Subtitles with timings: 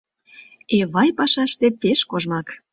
[0.79, 2.47] Эвай пашаште пеш кожмак.